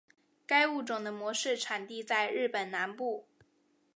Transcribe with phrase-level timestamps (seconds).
[0.47, 3.27] 该物种的模式产地在日本南部。